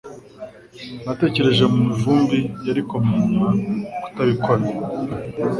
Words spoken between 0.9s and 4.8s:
Natekereje ko Mivumbi yari kumenya kutabikora